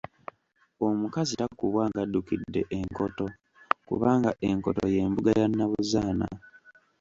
Omukazi 0.87 1.33
takubwa 1.41 1.83
ng'addukidde 1.89 2.61
enkoto 2.79 3.25
kubanga 3.87 4.31
enkoto 4.47 4.85
ye 4.95 5.01
mbuga 5.09 5.31
ya 5.39 5.47
Nnabuzaana. 5.49 6.27